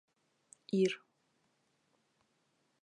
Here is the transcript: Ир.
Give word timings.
Ир. 0.79 0.91